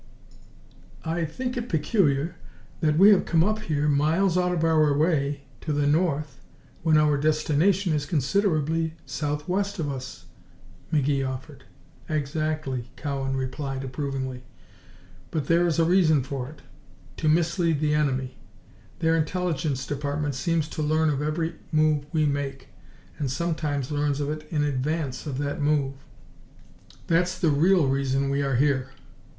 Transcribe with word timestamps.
"I 1.05 1.25
think 1.25 1.57
it 1.57 1.69
peculiar 1.69 2.35
that 2.79 2.97
we 2.97 3.11
have 3.11 3.23
come 3.27 3.43
up 3.43 3.59
here, 3.59 3.87
miles 3.87 4.35
out 4.35 4.51
of 4.51 4.63
our 4.63 4.97
way 4.97 5.43
to 5.61 5.71
the 5.71 5.85
north, 5.85 6.41
when 6.81 6.97
our 6.97 7.19
destination 7.19 7.93
is 7.93 8.07
considerably 8.07 8.95
southwest 9.05 9.77
of 9.77 9.91
us," 9.91 10.25
McGee 10.91 11.23
offered. 11.23 11.65
"Exactly!" 12.09 12.89
Cowan 12.95 13.35
replied, 13.37 13.83
approvingly. 13.83 14.41
"But 15.29 15.45
there 15.45 15.67
is 15.67 15.77
a 15.77 15.85
reason 15.85 16.23
for 16.23 16.49
it 16.49 16.63
to 17.17 17.29
mislead 17.29 17.79
the 17.79 17.93
enemy. 17.93 18.39
Their 19.01 19.15
Intelligence 19.15 19.85
Department 19.85 20.33
seems 20.33 20.67
to 20.69 20.81
learn 20.81 21.11
of 21.11 21.21
every 21.21 21.57
move 21.71 22.07
we 22.11 22.25
make, 22.25 22.69
and 23.19 23.29
sometimes 23.29 23.91
learns 23.91 24.19
of 24.19 24.31
it 24.31 24.47
in 24.49 24.63
advance 24.63 25.27
of 25.27 25.37
that 25.37 25.61
move. 25.61 25.93
That's 27.05 27.37
the 27.37 27.51
real 27.51 27.85
reason 27.85 28.31
we 28.31 28.41
are 28.41 28.55
here." 28.55 28.89